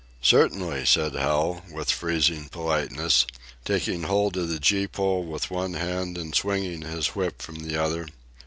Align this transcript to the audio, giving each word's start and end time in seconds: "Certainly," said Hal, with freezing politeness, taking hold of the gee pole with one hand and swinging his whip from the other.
"Certainly," 0.23 0.87
said 0.87 1.13
Hal, 1.13 1.63
with 1.71 1.91
freezing 1.91 2.49
politeness, 2.49 3.27
taking 3.65 4.01
hold 4.01 4.35
of 4.35 4.49
the 4.49 4.57
gee 4.59 4.87
pole 4.87 5.23
with 5.23 5.51
one 5.51 5.75
hand 5.75 6.17
and 6.17 6.33
swinging 6.33 6.81
his 6.81 7.09
whip 7.09 7.39
from 7.39 7.57
the 7.57 7.77
other. 7.79 8.07